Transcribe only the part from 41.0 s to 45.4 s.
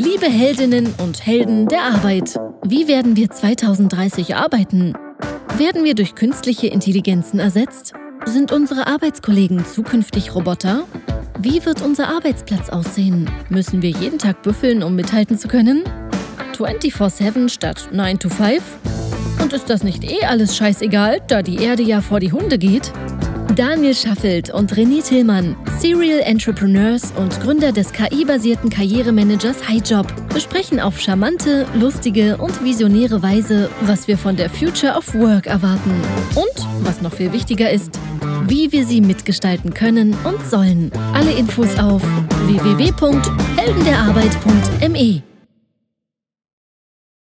Alle Infos auf www.heldenderarbeit.me.